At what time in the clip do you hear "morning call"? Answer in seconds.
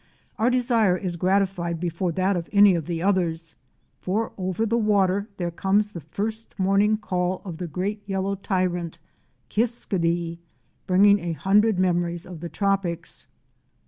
6.57-7.39